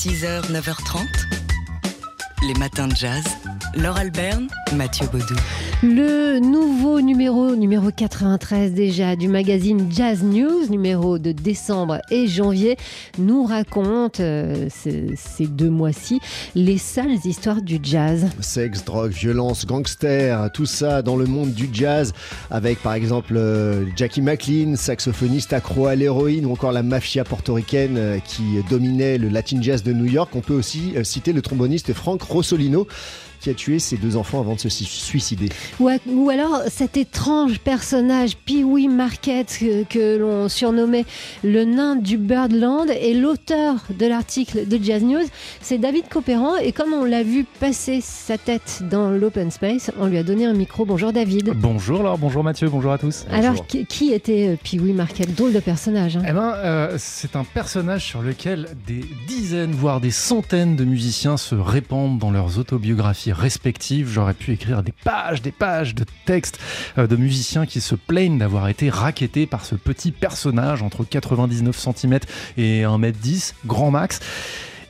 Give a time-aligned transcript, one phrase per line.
[0.00, 1.49] 6h, 9h30.
[2.46, 3.22] Les matins de jazz.
[3.76, 5.36] Laure Alberne, Mathieu Baudou.
[5.82, 12.76] Le nouveau numéro, numéro 93 déjà, du magazine Jazz News, numéro de décembre et janvier,
[13.18, 16.18] nous raconte euh, ces, ces deux mois-ci
[16.54, 18.26] les sales histoires du jazz.
[18.40, 22.12] Sexe, drogue, violence, gangster, tout ça dans le monde du jazz,
[22.50, 27.96] avec par exemple euh, Jackie McLean, saxophoniste accro à l'héroïne, ou encore la mafia portoricaine
[27.96, 30.30] euh, qui dominait le Latin Jazz de New York.
[30.34, 32.86] On peut aussi euh, citer le tromboniste Frank Rossolino
[33.40, 35.48] qui a tué ses deux enfants avant de se su- suicider.
[35.80, 41.04] Ou, à- ou alors cet étrange personnage Pee-wee Market que, que l'on surnommait
[41.42, 45.24] le nain du Birdland et l'auteur de l'article de Jazz News,
[45.60, 50.06] c'est David Copéran et comme on l'a vu passer sa tête dans l'open space, on
[50.06, 50.84] lui a donné un micro.
[50.84, 51.52] Bonjour David.
[51.56, 53.24] Bonjour Laure, bonjour Mathieu, bonjour à tous.
[53.32, 55.34] Alors qui, qui était euh, Pee-wee Market?
[55.34, 56.16] Drôle de personnage.
[56.16, 56.22] hein.
[56.28, 61.36] Eh ben, euh, c'est un personnage sur lequel des dizaines, voire des centaines de musiciens
[61.36, 64.08] se répandent dans leurs autobiographies respectives.
[64.08, 66.58] J'aurais pu écrire des pages, des pages de textes
[66.98, 71.76] euh, de musiciens qui se plaignent d'avoir été rackettés par ce petit personnage entre 99
[71.76, 72.18] cm
[72.56, 74.20] et 1m10, grand max.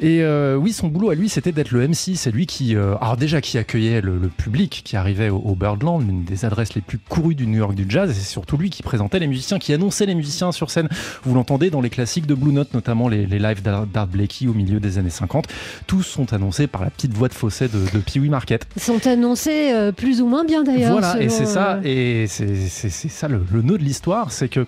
[0.03, 2.17] Et euh, oui, son boulot à lui, c'était d'être le MC.
[2.17, 5.55] C'est lui qui, euh, alors déjà, qui accueillait le, le public qui arrivait au, au
[5.55, 8.11] Birdland, l'une des adresses les plus courues du New York du jazz.
[8.11, 10.89] Et c'est surtout lui qui présentait les musiciens, qui annonçait les musiciens sur scène.
[11.25, 14.55] Vous l'entendez dans les classiques de Blue Note, notamment les, les lives d'Art Blakey au
[14.55, 15.47] milieu des années 50.
[15.87, 18.67] Tous sont annoncés par la petite voix de fausset de, de Pee-wee Market.
[18.77, 20.93] Ils sont annoncés euh, plus ou moins bien d'ailleurs.
[20.93, 24.67] Voilà, et c'est ça, euh, et c'est ça le, le nœud de l'histoire, c'est que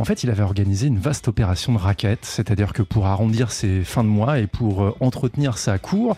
[0.00, 3.82] en fait, il avait organisé une vaste opération de raquette, c'est-à-dire que pour arrondir ses
[3.84, 6.16] fins de mois et pour euh, entretenir sa cour,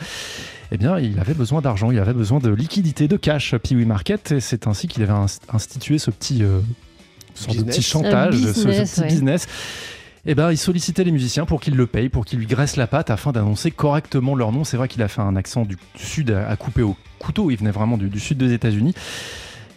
[0.70, 4.33] eh bien, il avait besoin d'argent, il avait besoin de liquidité, de cash, Pee-wee Market,
[4.33, 6.60] et c'est ainsi qu'il avait ins- institué ce petit, euh,
[7.34, 7.77] sorte de Business.
[7.77, 9.06] petit chantage, ce- petit ouais.
[9.08, 9.47] business.
[10.25, 12.86] Eh ben, il sollicitait les musiciens pour qu'ils le payent, pour qu'ils lui graissent la
[12.86, 14.62] patte afin d'annoncer correctement leur nom.
[14.62, 17.50] C'est vrai qu'il a fait un accent du sud à, à couper au couteau.
[17.50, 18.94] Il venait vraiment du, du sud des États-Unis.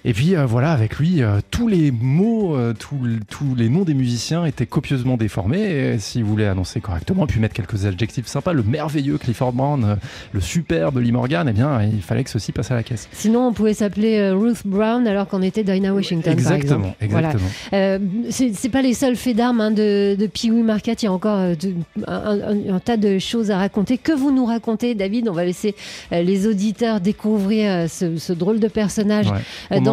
[0.08, 2.96] Et puis euh, voilà, avec lui, euh, tous les mots, euh, tous,
[3.28, 5.98] tous les noms des musiciens étaient copieusement déformés.
[5.98, 9.98] S'il voulait annoncer correctement, puis mettre quelques adjectifs sympas, le merveilleux Clifford Brown,
[10.32, 13.10] le superbe Lee Morgan, eh bien, il fallait que ceci passe à la caisse.
[13.14, 16.24] Sinon, on pouvait s'appeler Ruth Brown alors qu'on était Dinah Washington.
[16.24, 17.30] par exactement, Voilà.
[17.34, 17.50] exactement.
[17.74, 18.00] Euh,
[18.30, 21.02] c'est pas les seuls faits d'armes hein, de, de Pee-wee Market.
[21.02, 21.74] Il y a encore de-
[22.06, 22.14] un,
[22.70, 23.98] un- un tas de choses à raconter.
[23.98, 25.28] Que vous nous racontez, David?
[25.30, 25.74] On va laisser
[26.12, 29.32] les auditeurs découvrir ce, ce drôle de personnage.
[29.32, 29.40] Ouais.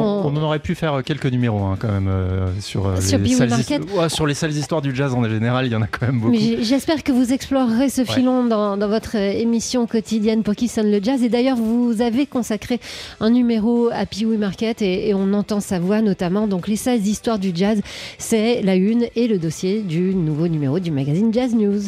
[0.03, 3.49] On, aurait pu faire quelques numéros hein, quand même euh, sur, euh, Sur les sales
[3.49, 3.83] Market.
[3.83, 6.07] his- ouais, sur les sales histoires du jazz en général, il y en a quand
[6.07, 6.35] même beaucoup.
[6.61, 10.91] J'espère que vous explorerez ce filon dans, dans votre euh, émission quotidienne pour qui sonne
[10.91, 11.23] le jazz.
[11.23, 12.81] Et d'ailleurs, vous avez consacré
[13.21, 16.47] un numéro à Pee-wee Market et, et on entend sa voix notamment.
[16.47, 17.81] Donc, les 16 histoires du jazz,
[18.19, 21.83] c'est la une et le dossier du nouveau numéro du magazine Jazz News.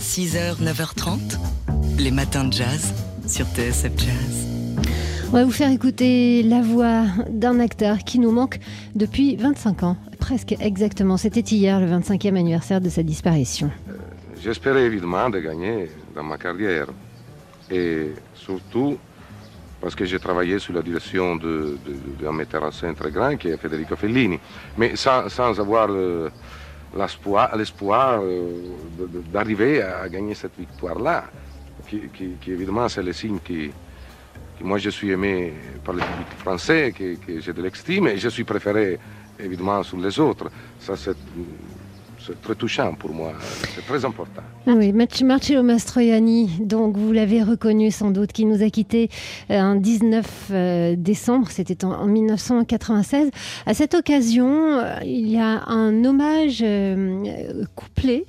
[0.00, 1.18] 6h, 9h30.
[1.98, 2.92] Les matins de jazz
[3.26, 4.51] sur TSF Jazz.
[5.34, 8.58] On va vous faire écouter la voix d'un acteur qui nous manque
[8.94, 9.96] depuis 25 ans.
[10.18, 11.16] Presque exactement.
[11.16, 13.70] C'était hier, le 25e anniversaire de sa disparition.
[14.42, 16.86] J'espérais évidemment de gagner dans ma carrière.
[17.70, 18.98] Et surtout
[19.80, 23.56] parce que j'ai travaillé sous la direction d'un metteur en scène très grand qui est
[23.56, 24.38] Federico Fellini.
[24.76, 26.30] Mais sans, avoir le-
[26.94, 28.50] l'espoir, euh,
[29.32, 31.24] d'arriver à gagner cette victoire-là,
[31.88, 32.02] qui,
[32.40, 33.70] qui- évidemment c'est le signe qui,
[34.62, 35.52] moi je suis aimé
[35.84, 38.98] par le public français, que, j'ai de l'estime et je suis préféré
[39.38, 40.50] évidemment sur les autres.
[40.78, 41.16] Ça c'est
[42.40, 43.32] très touchant pour moi,
[43.74, 44.42] c'est très important.
[44.68, 49.08] Ah Oui, Marc- Marcello Mastroianni, donc vous l'avez reconnu sans doute, qui nous a quittés
[49.50, 53.30] euh, un 19 euh, décembre, c'était en, en 1996.
[53.66, 56.64] À cette occasion, euh, il y a un hommage
[57.74, 58.24] couplé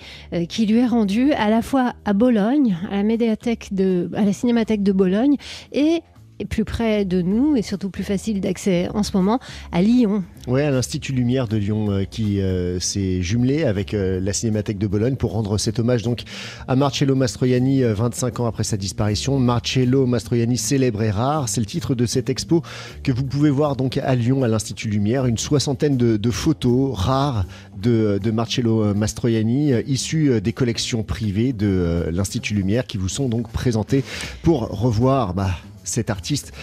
[0.49, 4.33] qui lui est rendu à la fois à Bologne, à la médiathèque de, à la
[4.33, 5.35] cinémathèque de Bologne
[5.71, 6.01] et
[6.39, 9.39] et plus près de nous et surtout plus facile d'accès en ce moment
[9.71, 10.23] à Lyon.
[10.47, 14.77] Ouais, à l'Institut Lumière de Lyon euh, qui euh, s'est jumelé avec euh, la Cinémathèque
[14.77, 16.23] de Bologne pour rendre cet hommage donc
[16.67, 19.39] à Marcello Mastroianni euh, 25 ans après sa disparition.
[19.39, 22.61] Marcello Mastroianni célèbre et rare, c'est le titre de cette expo
[23.03, 27.45] que vous pouvez voir donc à Lyon à l'Institut Lumière, une soixantaine de, photos rares
[27.77, 33.49] de, de Marcello Mastroianni issues des collections privées de l'Institut Lumière qui vous sont donc
[33.49, 34.03] présentées
[34.41, 35.51] pour revoir bah,
[35.83, 36.53] cet artiste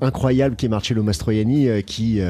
[0.00, 2.20] incroyable qui est Marcello Mastroianni, qui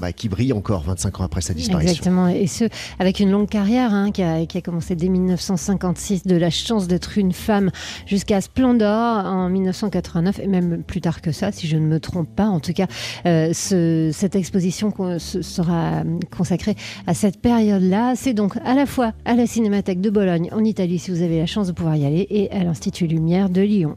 [0.00, 1.90] bah, qui brille encore 25 ans après sa disparition.
[1.90, 2.64] Exactement, et ce,
[2.98, 6.86] avec une longue carrière hein, qui, a, qui, a, commencé dès 1956, de la chance
[6.86, 7.70] d'être une femme
[8.06, 12.28] jusqu'à Splendor en 1989, et même plus tard que ça, si je ne me trompe
[12.34, 12.46] pas.
[12.46, 12.86] En tout cas,
[13.26, 18.14] euh, ce, cette exposition sera consacrée à cette période-là.
[18.14, 21.38] C'est donc à la fois à la Cinémathèque de Bologne, en Italie, si vous avez
[21.38, 23.96] la chance de pouvoir y aller, et à l'Institut Lumière de Lyon.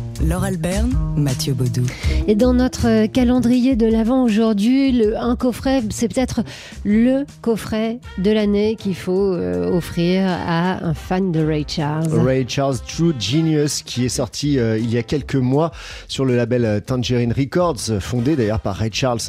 [0.27, 1.83] Laure Alberne, Mathieu Baudou.
[2.27, 6.41] Et dans notre calendrier de l'Avent aujourd'hui, un coffret, c'est peut-être
[6.83, 12.07] le coffret de l'année qu'il faut euh, offrir à un fan de Ray Charles.
[12.13, 15.71] Ray Charles True Genius, qui est sorti euh, il y a quelques mois
[16.07, 19.21] sur le label euh, Tangerine Records, fondé d'ailleurs par Ray Charles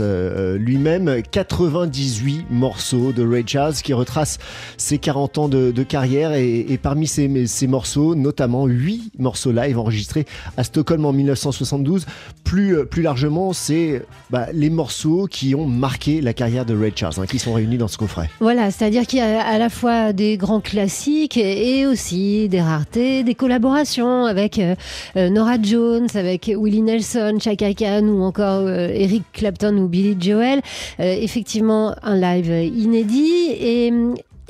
[0.57, 1.23] lui-même.
[1.31, 4.39] 98 morceaux de Ray Charles qui retracent
[4.77, 10.27] ses 40 ans de, carrière et, parmi ces, ces, morceaux, notamment 8 morceaux live enregistrés
[10.57, 12.07] à Stockholm Stockholm en 1972.
[12.43, 16.93] Plus, euh, plus largement, c'est bah, les morceaux qui ont marqué la carrière de Ray
[16.95, 18.29] Charles, hein, qui sont réunis dans ce coffret.
[18.41, 23.23] Voilà, c'est-à-dire qu'il y a à la fois des grands classiques et aussi des raretés,
[23.23, 24.75] des collaborations avec euh,
[25.17, 30.63] euh, Nora Jones, avec Willie Nelson, Chaka Khan ou encore Eric Clapton ou Billy Joel.
[30.99, 33.93] effectivement, un live inédit et,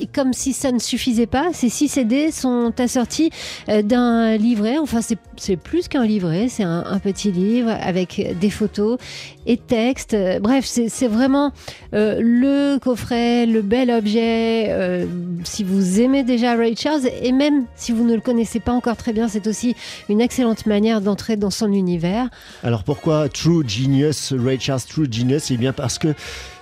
[0.06, 3.30] comme si ça ne suffisait pas, ces six CD sont assortis
[3.68, 4.78] euh, d'un livret.
[4.78, 5.00] Enfin,
[5.36, 8.98] c'est plus qu'un livret, c'est un, petit livre avec des photos
[9.46, 10.16] et textes.
[10.40, 11.52] Bref, c'est vraiment
[11.94, 14.66] euh, le coffret, le bel objet.
[14.68, 15.06] Euh,
[15.44, 18.96] si vous aimez déjà Ray Charles, et même si vous ne le connaissez pas encore
[18.96, 19.74] très bien, c'est aussi
[20.08, 22.28] une excellente manière d'entrer dans son univers.
[22.62, 25.50] Alors pourquoi True Genius, Ray Charles True Genius?
[25.50, 26.14] Eh bien parce que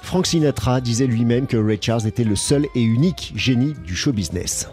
[0.02, 4.12] Frank Sinatra disait lui-même que Ray Charles était le seul et unique génie du show
[4.12, 4.68] business.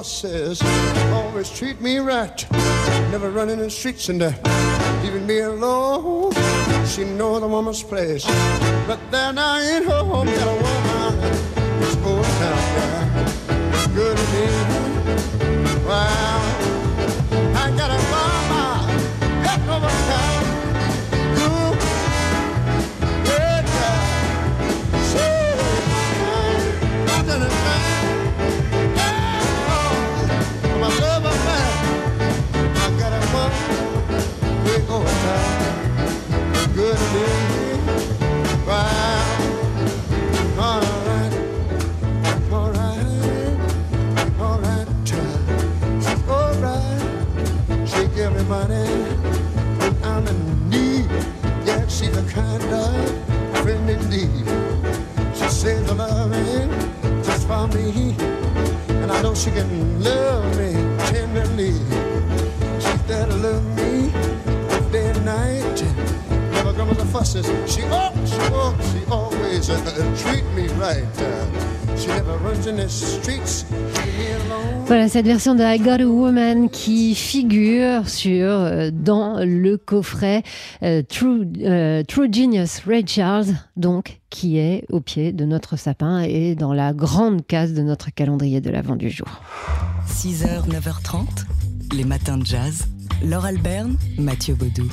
[0.00, 0.62] Fusses.
[1.12, 2.50] Always treat me right.
[3.10, 4.32] Never run in the streets and uh,
[5.02, 6.32] leaving me alone.
[6.86, 8.24] She knows the woman's place.
[8.86, 10.26] But then I ain't home.
[10.26, 10.99] Got a woman.
[59.40, 60.72] She can love me
[61.06, 61.72] tenderly.
[62.78, 64.12] She's there to love me
[64.92, 65.82] day and night.
[66.52, 67.46] Never comes the fusses.
[67.66, 71.06] She oh, she oh, she always uh, treat me right.
[71.18, 74.79] Uh, she never runs in the streets, leave me alone.
[74.90, 80.42] Voilà cette version de I Got a Woman qui figure sur euh, dans le coffret
[80.82, 86.22] euh, True, euh, True Genius Ray Charles, donc qui est au pied de notre sapin
[86.22, 89.28] et dans la grande case de notre calendrier de l'avant du jour.
[90.08, 92.88] 6h, 9h30, les matins de jazz.
[93.24, 94.88] Laure Alberne, Mathieu Baudou.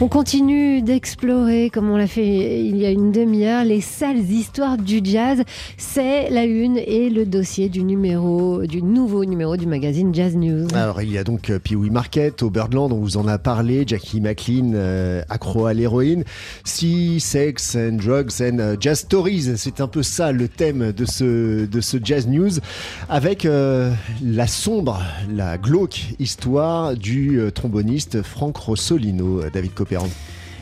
[0.00, 4.78] On continue d'explorer, comme on l'a fait il y a une demi-heure, les sales histoires
[4.78, 5.42] du jazz.
[5.76, 10.68] C'est la une et le dossier du numéro, du nouveau numéro du magazine Jazz News.
[10.74, 13.84] Alors il y a donc euh, Pee-wee Market au Birdland, on vous en a parlé,
[13.86, 16.24] Jackie McLean, euh, accro à l'héroïne,
[16.64, 21.04] Sea, Sex and Drugs and euh, Jazz Stories, c'est un peu ça le thème de
[21.04, 22.60] ce, de ce Jazz News,
[23.08, 25.02] avec euh, la sombre,
[25.34, 30.08] la glauque histoire du euh, tromboniste Frank Rossolino, David Copéran.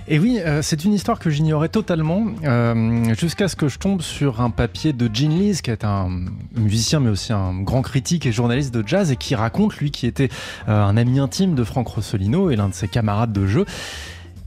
[0.08, 4.02] Et oui, euh, c'est une histoire que j'ignorais totalement, euh, jusqu'à ce que je tombe
[4.02, 6.08] sur un papier de Gene Lees, qui est un
[6.54, 10.06] musicien mais aussi un grand critique et journaliste de jazz, et qui raconte, lui qui
[10.06, 10.28] était
[10.68, 13.66] euh, un ami intime de Frank Rossolino et l'un de ses camarades de jeu,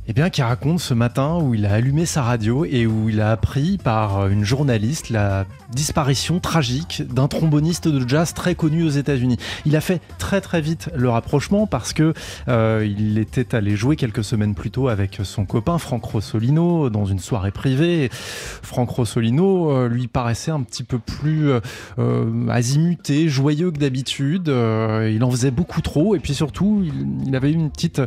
[0.10, 3.22] eh bien, qui raconte ce matin où il a allumé sa radio et où il
[3.22, 8.90] a appris par une journaliste la disparition tragique d'un tromboniste de jazz très connu aux
[8.90, 9.38] États-Unis.
[9.68, 12.16] Il a fait très très vite le rapprochement parce que
[12.48, 17.06] euh, il était allé jouer quelques semaines plus tôt avec son copain Frank Rossolino dans
[17.06, 18.06] une soirée privée.
[18.06, 21.60] Et Frank Rossolino euh, lui paraissait un petit peu plus euh,
[22.00, 24.48] euh, azimuté, joyeux que d'habitude.
[24.48, 28.02] Il en faisait beaucoup trop et puis surtout, il, il avait eu une petite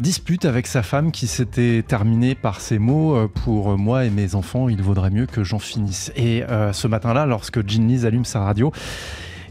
[0.00, 4.34] dispute avec sa femme qui s'était terminée par ces mots euh, pour moi et mes
[4.34, 6.12] enfants, il vaudrait mieux que j'en finisse.
[6.16, 8.72] Et euh, ce matin-là, lorsque Gene Lees allume sa radio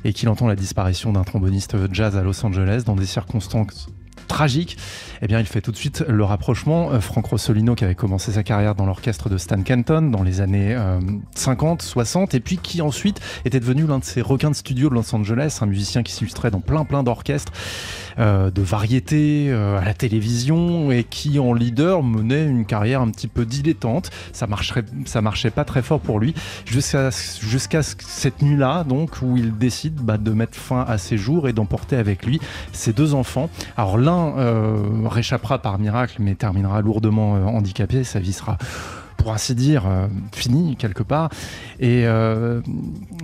[0.03, 3.89] et qu'il entend la disparition d'un tromboniste jazz à Los Angeles dans des circonstances
[4.27, 4.77] tragiques,
[5.21, 6.91] eh bien, il fait tout de suite le rapprochement.
[6.91, 10.41] Euh, Frank Rossolino, qui avait commencé sa carrière dans l'orchestre de Stan Kenton dans les
[10.41, 10.99] années euh,
[11.35, 14.93] 50, 60, et puis qui ensuite était devenu l'un de ces requins de studio de
[14.93, 17.51] Los Angeles, un musicien qui s'illustrait dans plein plein d'orchestres
[18.19, 23.09] euh, de variété euh, à la télévision et qui en leader menait une carrière un
[23.09, 24.09] petit peu dilettante.
[24.33, 26.33] Ça marcherait, ça marchait pas très fort pour lui
[26.65, 27.09] jusqu'à
[27.41, 31.47] jusqu'à ce- cette nuit-là, donc où il décide bah, de mettre fin à ses jours
[31.47, 32.39] et d'emporter avec lui
[32.73, 33.49] ses deux enfants.
[33.75, 38.03] Alors l'un euh, réchappera par miracle, mais terminera lourdement euh, handicapé.
[38.03, 38.57] Sa vie sera
[39.17, 41.29] pour ainsi dire, euh, finie quelque part.
[41.79, 42.61] Et euh,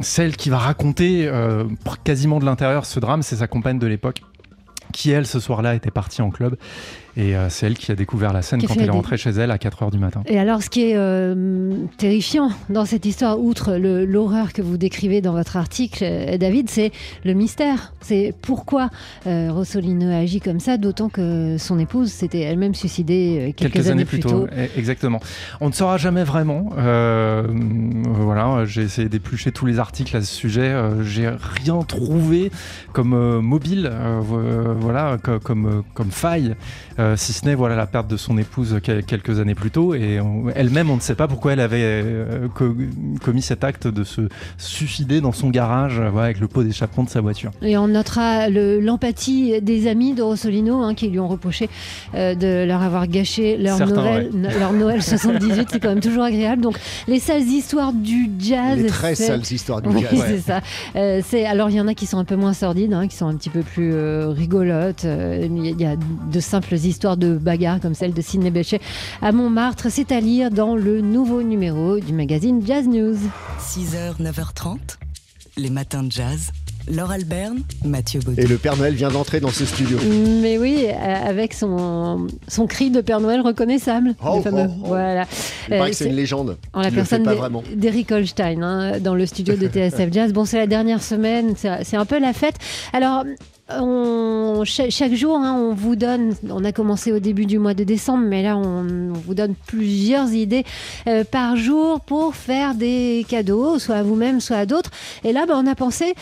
[0.02, 1.66] celle qui va raconter euh,
[2.04, 4.22] quasiment de l'intérieur ce drame, c'est sa compagne de l'époque
[4.94, 6.56] qui elle ce soir-là était partie en club
[7.16, 9.30] et euh, c'est elle qui a découvert la scène quand elle est des- rentrée chez
[9.30, 10.24] elle à 4h du matin.
[10.26, 15.22] Et alors, ce qui est euh, terrifiant dans cette histoire, outre l'horreur que vous décrivez
[15.22, 16.92] dans votre article, euh, David, c'est
[17.24, 17.94] le mystère.
[18.02, 18.90] C'est pourquoi
[19.26, 24.06] Rossolino a agi comme ça, d'autant que son épouse s'était elle-même suicidée euh, quelques, années,
[24.06, 24.48] plus tôt.
[24.56, 25.20] Eh, Exactement.
[25.62, 26.72] On ne saura jamais vraiment.
[28.64, 30.62] Euh, j'ai essayé d'éplucher tous les articles à ce sujet.
[30.70, 32.52] Euh, j'ai rien trouvé
[32.94, 33.92] comme euh, mobile,
[34.22, 34.42] vo-
[34.80, 36.56] voilà, co- comme, comme faille,
[37.16, 39.94] si ce n'est voilà la perte de son épouse quel- quelques années plus tôt.
[39.96, 40.20] Et
[40.56, 42.06] elle-même, on ne sait pas pourquoi elle avait
[42.54, 42.76] co-
[43.24, 44.22] commis cet acte de se
[44.58, 47.52] suicider dans son garage, voilà, avec le pot d'échappement de sa voiture.
[47.62, 51.70] Et on notera le- l'empathie des amis de Rossolino hein, qui lui ont reproché
[52.16, 54.30] euh, de leur avoir gâché leur Certains, Noël,
[54.60, 55.68] leur Noël 78.
[55.72, 56.62] c'est quand même toujours agréable.
[56.62, 56.78] Donc,
[57.08, 58.53] les sales histoires du jazz.
[58.76, 60.24] Les très sales histoires du Oui, jazz.
[60.28, 60.62] c'est ça.
[60.96, 63.16] Euh, c'est alors il y en a qui sont un peu moins sordides, hein, qui
[63.16, 65.06] sont un petit peu plus euh, rigolotes.
[65.06, 68.22] Euh, Il y a- il y a de simples histoires de bagarres comme celle de
[68.22, 68.80] Sidney Bechet
[69.22, 69.88] à Montmartre.
[69.90, 73.18] C'est à lire dans le nouveau numéro du magazine Jazz News.
[73.60, 74.78] 6h, 9h30,
[75.58, 76.52] les matins de jazz.
[76.92, 78.40] Laure Alberne, Mathieu Baudou.
[78.42, 79.98] Et le Père Noël vient d'entrer dans ce studio.
[80.42, 80.94] Mais oui, euh,
[81.30, 84.16] avec son, son cri de Père Noël reconnaissable.
[84.26, 84.68] Oh, le fameux.
[84.70, 84.88] oh, oh.
[84.88, 85.26] Voilà.
[85.68, 86.58] Il paraît Euh, que c'est une légende.
[86.74, 87.64] En la personne pas d'E- vraiment.
[87.74, 90.34] d'Eric Holstein hein, dans le studio de TSF Jazz.
[90.34, 92.56] Bon, c'est la dernière semaine, c'est un peu la fête.
[92.92, 93.24] Alors,
[93.70, 97.86] on, chaque jour, hein, on vous donne, on a commencé au début du mois de
[97.86, 100.66] décembre, mais là, on, on vous donne plusieurs idées
[101.08, 104.92] euh, par jour pour faire des cadeaux, soit à vous-même, soit à d'autres.
[105.24, 106.14] Et là, ben, on a pensé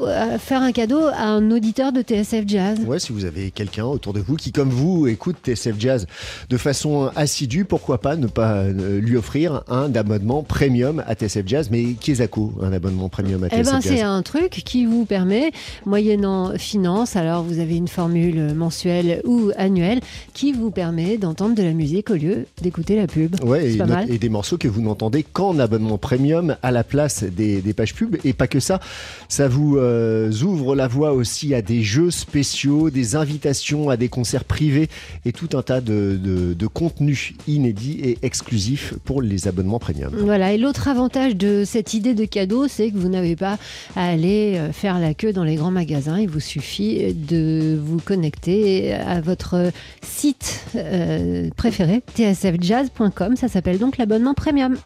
[0.00, 2.78] euh, faire un cadeau à un auditeur de TSF Jazz.
[2.86, 6.06] Ouais, si vous avez quelqu'un autour de vous qui, comme vous, écoute TSF Jazz
[6.48, 11.46] de façon assidue, pourquoi pas ne pas euh, lui offrir un abonnement premium à TSF
[11.46, 13.92] Jazz, mais Kiesako, un abonnement premium à Eh TSF ben, Jazz.
[13.92, 15.52] c'est un truc qui vous permet,
[15.86, 20.00] moyennant finance, alors vous avez une formule mensuelle ou annuelle,
[20.34, 23.36] qui vous permet d'entendre de la musique au lieu d'écouter la pub.
[23.44, 24.10] Ouais, et, pas mal.
[24.10, 27.94] et des morceaux que vous n'entendez qu'en abonnement premium à la place des, des pages
[27.94, 28.16] pub.
[28.24, 28.80] Et pas que ça,
[29.28, 34.08] ça vous euh, ouvre la voie aussi à des jeux spéciaux, des invitations à des
[34.08, 34.88] concerts privés
[35.24, 40.12] et tout un tas de contenus inédits et exclusifs pour les abonnements premium.
[40.16, 43.58] Voilà, et l'autre avantage de cette idée de cadeau, c'est que vous n'avez pas
[43.96, 46.18] à aller euh, faire la queue dans les grands magasins.
[46.18, 49.70] Il vous suffit de vous connecter à votre
[50.02, 53.36] site euh, préféré, tsfjazz.com.
[53.36, 54.76] Ça s'appelle donc l'abonnement premium.